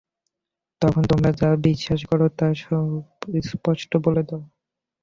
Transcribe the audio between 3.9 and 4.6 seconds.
বলে দাও।